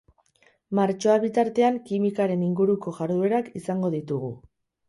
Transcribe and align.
Martxoa 0.79 1.17
bitartean 1.25 1.77
kimikaren 1.89 2.47
inguruko 2.49 2.97
jarduerak 3.03 3.55
izango 3.63 3.93
ditugu. 3.99 4.35